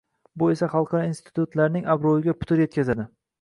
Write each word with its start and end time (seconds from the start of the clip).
bu 0.43 0.45
esa 0.53 0.69
xalqaro 0.71 1.01
institutlarning 1.09 1.85
obro‘yiga 1.97 2.35
putur 2.41 2.65
yetkazadi. 2.65 3.07